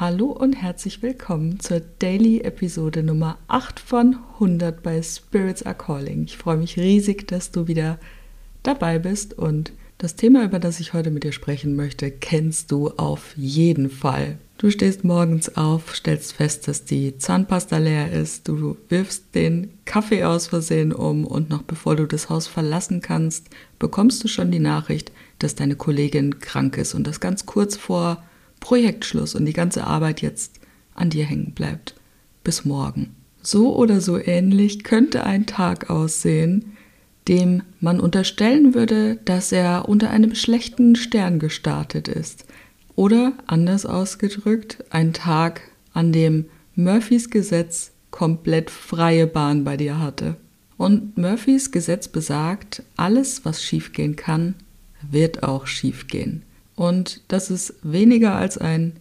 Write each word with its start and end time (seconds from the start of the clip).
Hallo 0.00 0.26
und 0.26 0.52
herzlich 0.52 1.02
willkommen 1.02 1.58
zur 1.58 1.80
Daily 1.80 2.42
Episode 2.42 3.02
Nummer 3.02 3.36
8 3.48 3.80
von 3.80 4.16
100 4.34 4.80
bei 4.80 5.02
Spirits 5.02 5.64
Are 5.64 5.74
Calling. 5.74 6.22
Ich 6.22 6.38
freue 6.38 6.56
mich 6.56 6.78
riesig, 6.78 7.26
dass 7.26 7.50
du 7.50 7.66
wieder 7.66 7.98
dabei 8.62 9.00
bist 9.00 9.36
und 9.36 9.72
das 9.98 10.14
Thema, 10.14 10.44
über 10.44 10.60
das 10.60 10.78
ich 10.78 10.92
heute 10.92 11.10
mit 11.10 11.24
dir 11.24 11.32
sprechen 11.32 11.74
möchte, 11.74 12.12
kennst 12.12 12.70
du 12.70 12.90
auf 12.90 13.36
jeden 13.36 13.90
Fall. 13.90 14.38
Du 14.58 14.70
stehst 14.70 15.02
morgens 15.02 15.56
auf, 15.56 15.96
stellst 15.96 16.32
fest, 16.32 16.68
dass 16.68 16.84
die 16.84 17.18
Zahnpasta 17.18 17.78
leer 17.78 18.12
ist, 18.12 18.46
du 18.46 18.76
wirfst 18.88 19.34
den 19.34 19.72
Kaffee 19.84 20.22
aus 20.22 20.46
Versehen 20.46 20.92
um 20.92 21.26
und 21.26 21.50
noch 21.50 21.62
bevor 21.62 21.96
du 21.96 22.06
das 22.06 22.30
Haus 22.30 22.46
verlassen 22.46 23.00
kannst, 23.00 23.48
bekommst 23.80 24.22
du 24.22 24.28
schon 24.28 24.52
die 24.52 24.60
Nachricht, 24.60 25.10
dass 25.40 25.56
deine 25.56 25.74
Kollegin 25.74 26.38
krank 26.38 26.78
ist 26.78 26.94
und 26.94 27.04
das 27.04 27.18
ganz 27.18 27.46
kurz 27.46 27.76
vor 27.76 28.22
Projektschluss 28.60 29.34
und 29.34 29.44
die 29.46 29.52
ganze 29.52 29.84
Arbeit 29.84 30.22
jetzt 30.22 30.60
an 30.94 31.10
dir 31.10 31.24
hängen 31.24 31.52
bleibt. 31.52 31.94
Bis 32.44 32.64
morgen. 32.64 33.14
So 33.42 33.76
oder 33.76 34.00
so 34.00 34.18
ähnlich 34.18 34.84
könnte 34.84 35.24
ein 35.24 35.46
Tag 35.46 35.90
aussehen, 35.90 36.76
dem 37.28 37.62
man 37.80 38.00
unterstellen 38.00 38.74
würde, 38.74 39.16
dass 39.24 39.52
er 39.52 39.88
unter 39.88 40.10
einem 40.10 40.34
schlechten 40.34 40.96
Stern 40.96 41.38
gestartet 41.38 42.08
ist. 42.08 42.46
Oder 42.96 43.32
anders 43.46 43.86
ausgedrückt, 43.86 44.84
ein 44.90 45.12
Tag, 45.12 45.60
an 45.92 46.12
dem 46.12 46.46
Murphys 46.74 47.30
Gesetz 47.30 47.92
komplett 48.10 48.70
freie 48.70 49.26
Bahn 49.26 49.64
bei 49.64 49.76
dir 49.76 50.00
hatte. 50.00 50.36
Und 50.76 51.18
Murphys 51.18 51.70
Gesetz 51.70 52.08
besagt, 52.08 52.82
alles, 52.96 53.44
was 53.44 53.62
schiefgehen 53.62 54.16
kann, 54.16 54.54
wird 55.10 55.42
auch 55.42 55.66
schiefgehen. 55.66 56.42
Und 56.78 57.22
das 57.26 57.50
ist 57.50 57.74
weniger 57.82 58.36
als 58.36 58.56
ein 58.56 58.92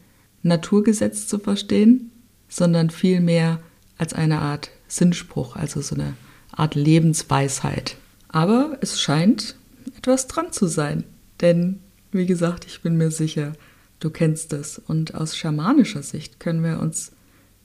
Naturgesetz 0.41 1.27
zu 1.27 1.37
verstehen, 1.37 2.09
sondern 2.49 2.89
vielmehr 2.89 3.59
als 3.99 4.13
eine 4.13 4.39
Art 4.39 4.71
Sinnspruch, 4.87 5.55
also 5.55 5.81
so 5.81 5.93
eine 5.93 6.15
Art 6.51 6.73
Lebensweisheit. 6.73 7.95
Aber 8.29 8.79
es 8.81 8.99
scheint 8.99 9.57
etwas 9.95 10.25
dran 10.25 10.51
zu 10.51 10.65
sein, 10.65 11.03
denn 11.39 11.77
wie 12.11 12.25
gesagt, 12.25 12.65
ich 12.65 12.81
bin 12.81 12.97
mir 12.97 13.11
sicher, 13.11 13.53
du 13.99 14.09
kennst 14.09 14.53
es. 14.53 14.79
Und 14.79 15.13
aus 15.13 15.37
schamanischer 15.37 16.01
Sicht 16.01 16.39
können 16.39 16.63
wir 16.63 16.79
uns 16.79 17.11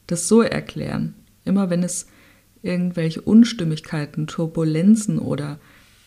das 0.09 0.29
so 0.29 0.43
erklären. 0.43 1.15
Immer 1.47 1.71
wenn 1.71 1.83
es 1.83 2.07
irgendwelche 2.63 3.23
Unstimmigkeiten, 3.23 4.27
Turbulenzen 4.27 5.19
oder 5.19 5.59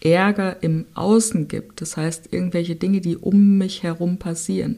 Ärger 0.01 0.61
im 0.61 0.85
Außen 0.93 1.47
gibt, 1.47 1.81
das 1.81 1.97
heißt 1.97 2.29
irgendwelche 2.31 2.75
Dinge, 2.75 3.01
die 3.01 3.17
um 3.17 3.57
mich 3.57 3.83
herum 3.83 4.17
passieren, 4.17 4.77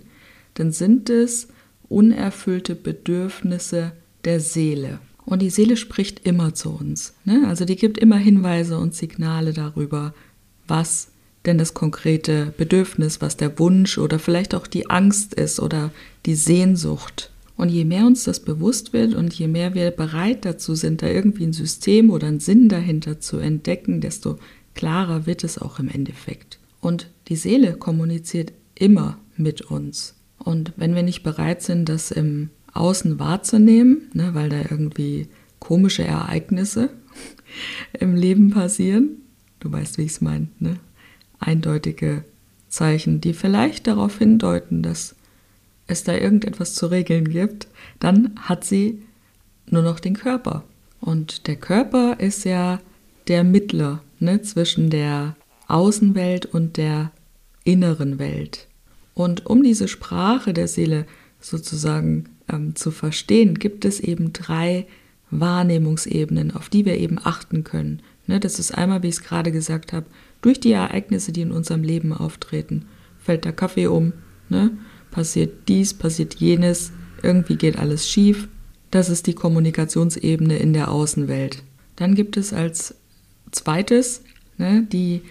dann 0.54 0.72
sind 0.72 1.09
es 1.09 1.48
unerfüllte 1.90 2.76
Bedürfnisse 2.76 3.92
der 4.26 4.40
Seele. 4.40 5.00
Und 5.26 5.42
die 5.42 5.50
Seele 5.50 5.76
spricht 5.76 6.26
immer 6.26 6.54
zu 6.54 6.70
uns. 6.70 7.14
Ne? 7.26 7.44
Also 7.48 7.66
die 7.66 7.76
gibt 7.76 7.98
immer 7.98 8.18
Hinweise 8.18 8.78
und 8.78 8.96
Signale 8.96 9.54
darüber, 9.54 10.14
was 10.68 11.09
denn 11.46 11.58
das 11.58 11.74
konkrete 11.74 12.54
Bedürfnis, 12.58 13.22
was 13.22 13.38
der 13.38 13.58
Wunsch 13.59 13.98
oder 13.98 14.20
vielleicht 14.20 14.56
auch 14.56 14.68
die 14.68 14.90
Angst 14.90 15.34
ist 15.34 15.59
oder 15.59 15.92
die 16.26 16.36
Sehnsucht. 16.36 17.31
Und 17.56 17.70
je 17.70 17.86
mehr 17.86 18.06
uns 18.06 18.24
das 18.24 18.40
bewusst 18.40 18.94
wird 18.94 19.16
und 19.16 19.34
je 19.34 19.48
mehr 19.48 19.74
wir 19.74 19.90
bereit 19.92 20.46
dazu 20.46 20.76
sind, 20.76 21.02
da 21.02 21.08
irgendwie 21.08 21.46
ein 21.46 21.54
System 21.54 22.12
oder 22.12 22.28
einen 22.28 22.40
Sinn 22.40 22.70
dahinter 22.70 23.20
zu 23.20 23.38
entdecken, 23.38 24.00
desto 24.00 24.38
klarer 24.78 25.25
wird 25.25 25.44
es 25.44 25.58
auch 25.58 25.80
im 25.80 25.89
Endeffekt. 25.89 26.59
Und 26.80 27.09
die 27.28 27.36
Seele 27.36 27.73
kommuniziert 27.73 28.53
immer 28.75 29.17
mit 29.36 29.61
uns. 29.61 30.16
Und 30.38 30.72
wenn 30.78 30.95
wir 30.95 31.03
nicht 31.03 31.23
bereit 31.23 31.61
sind, 31.61 31.89
das 31.89 32.11
im 32.11 32.52
Außen 32.73 33.19
wahrzunehmen, 33.19 34.09
ne, 34.14 34.34
weil 34.34 34.50
da 34.50 34.61
irgendwie 34.69 35.28
komische 35.59 36.06
Ereignisse 36.06 36.92
im 37.94 38.16
Leben 38.16 38.52
passieren, 38.52 39.17
du 39.59 39.72
weißt, 39.72 39.97
wie 39.97 40.03
ich 40.03 40.12
es 40.12 40.22
meine, 40.22 40.47
ne? 40.59 40.79
eindeutige 41.40 42.23
Zeichen, 42.69 43.19
die 43.19 43.34
vielleicht 43.34 43.88
darauf 43.88 44.19
hindeuten, 44.19 44.84
dass 44.84 45.16
es 45.88 46.03
da 46.03 46.13
irgendetwas 46.13 46.75
zu 46.75 46.88
regeln 46.88 47.29
gibt, 47.29 47.68
dann 48.00 48.35
hat 48.35 48.63
sie 48.63 49.02
nur 49.69 49.81
noch 49.81 50.00
den 50.00 50.16
Körper. 50.16 50.63
Und 51.00 51.47
der 51.47 51.56
Körper 51.56 52.19
ist 52.19 52.44
ja 52.44 52.79
der 53.28 53.44
Mittler 53.44 54.03
ne, 54.19 54.41
zwischen 54.41 54.89
der 54.89 55.35
Außenwelt 55.67 56.45
und 56.45 56.78
der 56.78 57.11
inneren 57.63 58.19
Welt. 58.19 58.67
Und 59.13 59.45
um 59.45 59.63
diese 59.63 59.88
Sprache 59.88 60.53
der 60.53 60.67
Seele 60.67 61.05
sozusagen 61.39 62.29
ähm, 62.50 62.75
zu 62.75 62.91
verstehen, 62.91 63.55
gibt 63.55 63.85
es 63.85 64.00
eben 64.00 64.33
drei 64.33 64.88
Wahrnehmungsebenen, 65.31 66.55
auf 66.55 66.69
die 66.69 66.85
wir 66.85 66.97
eben 66.97 67.19
achten 67.22 67.63
können. 67.63 68.01
Ne, 68.28 68.39
das 68.39 68.59
ist 68.59 68.72
einmal, 68.78 69.03
wie 69.03 69.07
ich 69.07 69.16
es 69.16 69.23
gerade 69.23 69.51
gesagt 69.51 69.94
habe, 69.94 70.05
durch 70.41 70.59
die 70.59 70.72
Ereignisse, 70.72 71.31
die 71.31 71.41
in 71.41 71.51
unserem 71.51 71.84
Leben 71.84 72.13
auftreten. 72.13 72.85
Fällt 73.19 73.45
der 73.45 73.53
Kaffee 73.53 73.88
um, 73.88 74.13
ne, 74.49 74.72
passiert 75.11 75.67
dies, 75.67 75.94
passiert 75.94 76.35
jenes, 76.35 76.91
irgendwie 77.23 77.55
geht 77.55 77.78
alles 77.78 78.09
schief. 78.09 78.47
Das 78.91 79.09
ist 79.09 79.28
die 79.28 79.34
Kommunikationsebene 79.34 80.57
in 80.57 80.73
der 80.73 80.91
Außenwelt. 80.91 81.63
Dann 81.95 82.16
gibt 82.16 82.38
es 82.38 82.53
als 82.53 82.95
zweites 83.57 84.22
ne, 84.57 84.88
die 84.91 85.22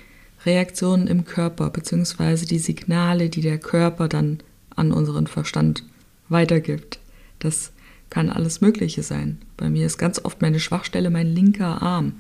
Reaktionen 0.45 1.07
im 1.07 1.25
Körper, 1.25 1.71
beziehungsweise 1.71 2.47
die 2.47 2.59
Signale, 2.59 3.29
die 3.29 3.41
der 3.41 3.59
Körper 3.59 4.09
dann 4.09 4.39
an 4.75 4.93
unseren 4.93 5.27
Verstand 5.27 5.83
weitergibt. 6.29 6.99
Das 7.39 7.73
kann 8.11 8.31
alles 8.31 8.61
Mögliche 8.61 9.03
sein. 9.03 9.39
Bei 9.57 9.69
mir 9.69 9.87
ist 9.87 9.99
ganz 9.99 10.25
oft 10.25 10.41
meine 10.43 10.61
Schwachstelle 10.61 11.11
mein 11.11 11.27
linker 11.27 11.83
Arm. 11.83 12.13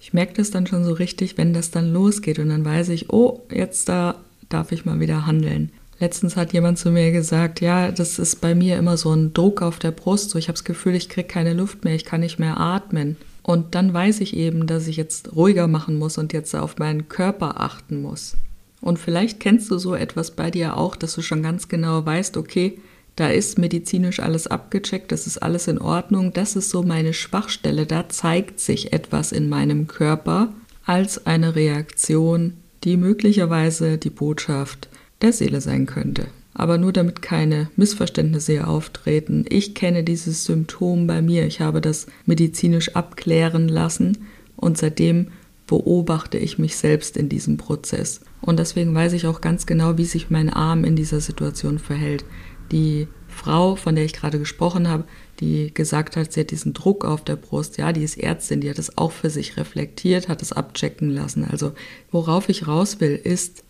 Ich 0.00 0.12
merke 0.12 0.34
das 0.34 0.50
dann 0.50 0.66
schon 0.66 0.84
so 0.84 0.92
richtig, 0.92 1.38
wenn 1.38 1.52
das 1.52 1.70
dann 1.70 1.92
losgeht 1.92 2.38
und 2.38 2.48
dann 2.48 2.64
weiß 2.64 2.88
ich, 2.90 3.10
oh, 3.10 3.42
jetzt 3.50 3.88
da 3.88 4.16
darf 4.48 4.72
ich 4.72 4.84
mal 4.84 5.00
wieder 5.00 5.26
handeln. 5.26 5.70
Letztens 5.98 6.36
hat 6.36 6.54
jemand 6.54 6.78
zu 6.78 6.90
mir 6.90 7.12
gesagt, 7.12 7.60
ja, 7.60 7.92
das 7.92 8.18
ist 8.18 8.40
bei 8.40 8.54
mir 8.54 8.78
immer 8.78 8.96
so 8.96 9.12
ein 9.12 9.34
Druck 9.34 9.60
auf 9.60 9.78
der 9.78 9.90
Brust, 9.90 10.30
so 10.30 10.38
ich 10.38 10.48
habe 10.48 10.54
das 10.54 10.64
Gefühl, 10.64 10.94
ich 10.94 11.10
kriege 11.10 11.28
keine 11.28 11.52
Luft 11.52 11.84
mehr, 11.84 11.94
ich 11.94 12.06
kann 12.06 12.20
nicht 12.20 12.38
mehr 12.38 12.58
atmen. 12.58 13.16
Und 13.50 13.74
dann 13.74 13.92
weiß 13.92 14.20
ich 14.20 14.36
eben, 14.36 14.68
dass 14.68 14.86
ich 14.86 14.96
jetzt 14.96 15.34
ruhiger 15.34 15.66
machen 15.66 15.98
muss 15.98 16.18
und 16.18 16.32
jetzt 16.32 16.54
auf 16.54 16.78
meinen 16.78 17.08
Körper 17.08 17.60
achten 17.60 18.00
muss. 18.00 18.36
Und 18.80 19.00
vielleicht 19.00 19.40
kennst 19.40 19.68
du 19.72 19.78
so 19.78 19.96
etwas 19.96 20.30
bei 20.30 20.52
dir 20.52 20.76
auch, 20.76 20.94
dass 20.94 21.16
du 21.16 21.20
schon 21.20 21.42
ganz 21.42 21.66
genau 21.66 22.06
weißt, 22.06 22.36
okay, 22.36 22.78
da 23.16 23.28
ist 23.28 23.58
medizinisch 23.58 24.20
alles 24.20 24.46
abgecheckt, 24.46 25.10
das 25.10 25.26
ist 25.26 25.38
alles 25.38 25.66
in 25.66 25.80
Ordnung, 25.80 26.32
das 26.32 26.54
ist 26.54 26.70
so 26.70 26.84
meine 26.84 27.12
Schwachstelle, 27.12 27.86
da 27.86 28.08
zeigt 28.08 28.60
sich 28.60 28.92
etwas 28.92 29.32
in 29.32 29.48
meinem 29.48 29.88
Körper 29.88 30.52
als 30.86 31.26
eine 31.26 31.56
Reaktion, 31.56 32.52
die 32.84 32.96
möglicherweise 32.96 33.98
die 33.98 34.10
Botschaft 34.10 34.88
der 35.22 35.32
Seele 35.32 35.60
sein 35.60 35.86
könnte 35.86 36.28
aber 36.54 36.78
nur 36.78 36.92
damit 36.92 37.22
keine 37.22 37.70
Missverständnisse 37.76 38.52
hier 38.52 38.68
auftreten. 38.68 39.44
Ich 39.48 39.74
kenne 39.74 40.04
dieses 40.04 40.44
Symptom 40.44 41.06
bei 41.06 41.22
mir. 41.22 41.46
Ich 41.46 41.60
habe 41.60 41.80
das 41.80 42.06
medizinisch 42.26 42.94
abklären 42.96 43.68
lassen 43.68 44.18
und 44.56 44.76
seitdem 44.76 45.28
beobachte 45.66 46.36
ich 46.36 46.58
mich 46.58 46.76
selbst 46.76 47.16
in 47.16 47.28
diesem 47.28 47.56
Prozess. 47.56 48.20
Und 48.40 48.58
deswegen 48.58 48.94
weiß 48.94 49.12
ich 49.12 49.26
auch 49.26 49.40
ganz 49.40 49.66
genau, 49.66 49.98
wie 49.98 50.04
sich 50.04 50.28
mein 50.28 50.50
Arm 50.50 50.84
in 50.84 50.96
dieser 50.96 51.20
Situation 51.20 51.78
verhält. 51.78 52.24
Die 52.72 53.06
Frau, 53.28 53.76
von 53.76 53.94
der 53.94 54.04
ich 54.04 54.12
gerade 54.12 54.40
gesprochen 54.40 54.88
habe, 54.88 55.04
die 55.38 55.72
gesagt 55.72 56.16
hat, 56.16 56.32
sie 56.32 56.40
hat 56.40 56.50
diesen 56.50 56.74
Druck 56.74 57.04
auf 57.04 57.22
der 57.22 57.36
Brust, 57.36 57.78
ja, 57.78 57.92
die 57.92 58.02
ist 58.02 58.18
Ärztin, 58.18 58.60
die 58.60 58.68
hat 58.68 58.78
es 58.78 58.98
auch 58.98 59.12
für 59.12 59.30
sich 59.30 59.56
reflektiert, 59.56 60.28
hat 60.28 60.42
es 60.42 60.52
abchecken 60.52 61.10
lassen. 61.10 61.44
Also 61.44 61.72
worauf 62.10 62.48
ich 62.48 62.66
raus 62.66 63.00
will, 63.00 63.14
ist, 63.22 63.62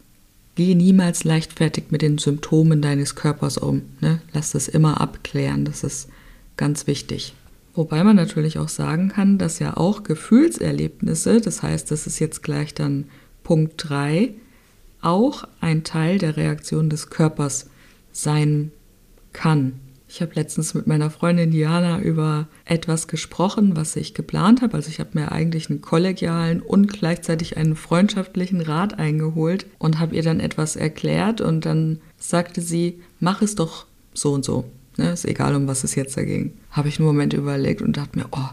Geh 0.55 0.75
niemals 0.75 1.25
leichtfertig 1.25 1.85
mit 1.91 2.03
den 2.03 2.19
Symptomen 2.19 2.83
deines 2.83 3.15
Körpers 3.15 3.57
um. 3.57 3.83
Ne? 4.01 4.21
Lass 4.33 4.53
das 4.53 4.69
immer 4.69 5.01
abklären, 5.01 5.65
das 5.65 5.85
ist 5.85 6.09
ganz 6.57 6.87
wichtig. 6.87 7.35
Wobei 7.75 8.03
man 8.03 8.17
natürlich 8.17 8.59
auch 8.59 8.69
sagen 8.69 9.09
kann, 9.09 9.39
dass 9.39 9.61
ja 9.61 9.77
auch 9.77 10.03
Gefühlserlebnisse, 10.03 11.41
das 11.41 11.63
heißt, 11.63 11.91
das 11.91 12.07
ist 12.07 12.19
jetzt 12.19 12.43
gleich 12.43 12.75
dann 12.75 13.05
Punkt 13.45 13.75
3, 13.89 14.35
auch 15.01 15.45
ein 15.61 15.85
Teil 15.85 16.19
der 16.19 16.37
Reaktion 16.37 16.91
des 16.91 17.11
Körpers 17.11 17.71
sein 18.13 18.73
kann. 19.33 19.75
Ich 20.13 20.21
habe 20.21 20.33
letztens 20.35 20.75
mit 20.75 20.89
meiner 20.89 21.09
Freundin 21.09 21.53
Diana 21.53 22.01
über 22.01 22.49
etwas 22.65 23.07
gesprochen, 23.07 23.77
was 23.77 23.95
ich 23.95 24.13
geplant 24.13 24.61
habe. 24.61 24.75
Also 24.75 24.89
ich 24.89 24.99
habe 24.99 25.11
mir 25.15 25.31
eigentlich 25.31 25.71
einen 25.71 25.83
kollegialen 25.83 26.61
und 26.61 26.89
gleichzeitig 26.89 27.57
einen 27.57 27.77
freundschaftlichen 27.77 28.61
Rat 28.61 28.99
eingeholt 28.99 29.67
und 29.79 30.01
habe 30.01 30.17
ihr 30.17 30.25
dann 30.25 30.41
etwas 30.41 30.75
erklärt 30.75 31.41
und 31.41 31.65
dann 31.65 32.01
sagte 32.19 32.61
sie, 32.61 33.01
mach 33.21 33.41
es 33.41 33.55
doch 33.55 33.87
so 34.13 34.33
und 34.33 34.45
so. 34.45 34.65
Ne, 34.97 35.13
ist 35.13 35.27
egal, 35.27 35.55
um 35.55 35.69
was 35.69 35.85
es 35.85 35.95
jetzt 35.95 36.17
da 36.17 36.25
ging. 36.25 36.55
Habe 36.73 36.89
ich 36.89 36.99
einen 36.99 37.07
Moment 37.07 37.33
überlegt 37.33 37.81
und 37.81 37.97
dachte 37.97 38.19
mir, 38.19 38.27
oh, 38.33 38.49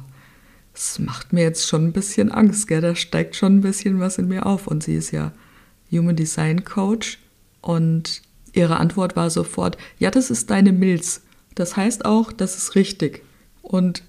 das 0.74 1.00
macht 1.00 1.34
mir 1.34 1.42
jetzt 1.42 1.68
schon 1.68 1.86
ein 1.86 1.92
bisschen 1.92 2.32
Angst, 2.32 2.68
gell? 2.68 2.82
Da 2.82 2.94
steigt 2.94 3.36
schon 3.36 3.58
ein 3.58 3.62
bisschen 3.62 4.00
was 4.00 4.20
in 4.20 4.28
mir 4.28 4.46
auf. 4.46 4.68
Und 4.68 4.84
sie 4.84 4.94
ist 4.94 5.10
ja 5.10 5.32
Human 5.92 6.16
Design 6.16 6.66
Coach 6.66 7.18
und 7.62 8.22
ihre 8.54 8.78
Antwort 8.78 9.16
war 9.16 9.32
sofort, 9.32 9.76
ja, 9.98 10.12
das 10.12 10.30
ist 10.30 10.52
deine 10.52 10.72
Milz 10.72 11.24
Das 11.58 11.76
heißt 11.76 12.06
auch, 12.06 12.32
das 12.32 12.56
ist 12.56 12.76
richtig. 12.76 13.24
Und 13.64 14.04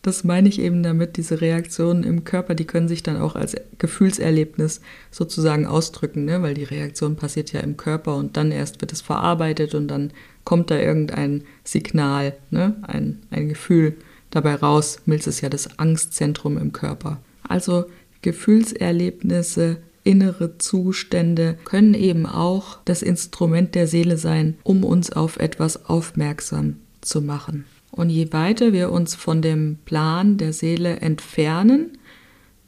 das 0.00 0.24
meine 0.24 0.48
ich 0.48 0.58
eben 0.58 0.82
damit, 0.82 1.18
diese 1.18 1.42
Reaktionen 1.42 2.04
im 2.04 2.24
Körper, 2.24 2.54
die 2.54 2.64
können 2.64 2.88
sich 2.88 3.02
dann 3.02 3.18
auch 3.18 3.36
als 3.36 3.54
Gefühlserlebnis 3.76 4.80
sozusagen 5.10 5.66
ausdrücken, 5.66 6.24
ne? 6.24 6.40
weil 6.40 6.54
die 6.54 6.64
Reaktion 6.64 7.16
passiert 7.16 7.52
ja 7.52 7.60
im 7.60 7.76
Körper 7.76 8.16
und 8.16 8.38
dann 8.38 8.50
erst 8.50 8.80
wird 8.80 8.94
es 8.94 9.02
verarbeitet 9.02 9.74
und 9.74 9.88
dann 9.88 10.10
kommt 10.44 10.70
da 10.70 10.78
irgendein 10.78 11.44
Signal, 11.64 12.34
ne? 12.50 12.76
ein, 12.82 13.18
ein 13.30 13.50
Gefühl 13.50 13.96
dabei 14.30 14.54
raus. 14.54 15.00
Milz 15.04 15.26
ist 15.26 15.42
ja 15.42 15.50
das 15.50 15.78
Angstzentrum 15.78 16.56
im 16.56 16.72
Körper. 16.72 17.20
Also 17.46 17.84
Gefühlserlebnisse, 18.22 19.82
innere 20.02 20.56
Zustände 20.56 21.58
können 21.64 21.92
eben 21.92 22.24
auch 22.24 22.78
das 22.86 23.02
Instrument 23.02 23.74
der 23.74 23.86
Seele 23.86 24.16
sein, 24.16 24.56
um 24.62 24.82
uns 24.82 25.12
auf 25.12 25.36
etwas 25.36 25.84
aufmerksam 25.84 26.76
zu 27.06 27.22
machen. 27.22 27.64
Und 27.90 28.10
je 28.10 28.32
weiter 28.32 28.72
wir 28.72 28.90
uns 28.90 29.14
von 29.14 29.40
dem 29.40 29.78
Plan 29.84 30.36
der 30.36 30.52
Seele 30.52 31.00
entfernen, 31.00 31.98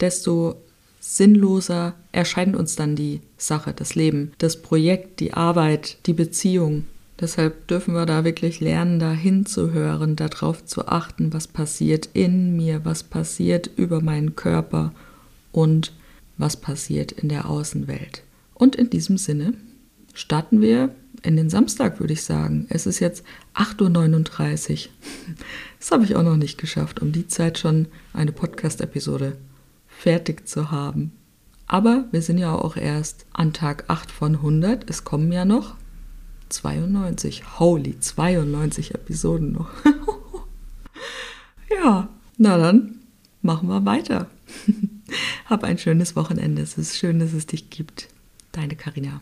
desto 0.00 0.56
sinnloser 1.00 1.94
erscheint 2.12 2.56
uns 2.56 2.76
dann 2.76 2.96
die 2.96 3.20
Sache, 3.36 3.72
das 3.74 3.94
Leben, 3.94 4.32
das 4.38 4.62
Projekt, 4.62 5.20
die 5.20 5.34
Arbeit, 5.34 5.98
die 6.06 6.12
Beziehung. 6.12 6.84
Deshalb 7.20 7.66
dürfen 7.66 7.94
wir 7.94 8.06
da 8.06 8.24
wirklich 8.24 8.60
lernen, 8.60 8.98
da 8.98 9.12
hinzuhören, 9.12 10.16
darauf 10.16 10.64
zu 10.64 10.86
achten, 10.86 11.32
was 11.32 11.48
passiert 11.48 12.08
in 12.12 12.56
mir, 12.56 12.84
was 12.84 13.02
passiert 13.02 13.68
über 13.76 14.00
meinen 14.00 14.36
Körper 14.36 14.92
und 15.50 15.92
was 16.36 16.56
passiert 16.56 17.10
in 17.12 17.28
der 17.28 17.50
Außenwelt. 17.50 18.22
Und 18.54 18.76
in 18.76 18.90
diesem 18.90 19.18
Sinne 19.18 19.54
starten 20.14 20.60
wir 20.60 20.94
in 21.22 21.36
den 21.36 21.50
Samstag, 21.50 22.00
würde 22.00 22.12
ich 22.12 22.22
sagen. 22.22 22.66
Es 22.68 22.86
ist 22.86 23.00
jetzt 23.00 23.24
8.39 23.54 24.86
Uhr. 24.86 24.92
Das 25.78 25.90
habe 25.90 26.04
ich 26.04 26.16
auch 26.16 26.22
noch 26.22 26.36
nicht 26.36 26.58
geschafft, 26.58 27.00
um 27.00 27.12
die 27.12 27.26
Zeit 27.26 27.58
schon 27.58 27.88
eine 28.12 28.32
Podcast-Episode 28.32 29.36
fertig 29.86 30.48
zu 30.48 30.70
haben. 30.70 31.12
Aber 31.66 32.06
wir 32.12 32.22
sind 32.22 32.38
ja 32.38 32.54
auch 32.54 32.76
erst 32.76 33.26
an 33.32 33.52
Tag 33.52 33.84
8 33.88 34.10
von 34.10 34.36
100. 34.36 34.88
Es 34.88 35.04
kommen 35.04 35.30
ja 35.32 35.44
noch 35.44 35.74
92. 36.48 37.58
Holy, 37.58 37.98
92 38.00 38.94
Episoden 38.94 39.52
noch. 39.52 39.68
ja, 41.70 42.08
na 42.38 42.56
dann 42.56 43.00
machen 43.42 43.68
wir 43.68 43.84
weiter. 43.84 44.30
Hab 45.44 45.64
ein 45.64 45.78
schönes 45.78 46.16
Wochenende. 46.16 46.62
Es 46.62 46.78
ist 46.78 46.96
schön, 46.96 47.18
dass 47.18 47.32
es 47.32 47.46
dich 47.46 47.70
gibt. 47.70 48.08
Deine 48.52 48.76
Karina. 48.76 49.20